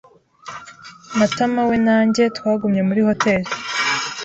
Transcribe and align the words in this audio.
Matamawe 1.17 1.75
na 1.85 1.97
njye 2.07 2.23
twagumye 2.37 2.81
muri 2.87 3.01
hoteri. 3.07 3.49